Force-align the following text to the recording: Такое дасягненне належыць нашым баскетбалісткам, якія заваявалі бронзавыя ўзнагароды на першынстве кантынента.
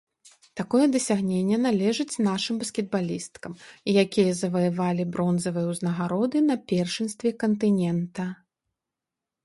Такое 0.59 0.85
дасягненне 0.93 1.57
належыць 1.65 2.21
нашым 2.29 2.55
баскетбалісткам, 2.63 3.51
якія 4.05 4.31
заваявалі 4.41 5.03
бронзавыя 5.17 5.67
ўзнагароды 5.77 6.37
на 6.51 6.55
першынстве 6.77 7.29
кантынента. 7.45 8.23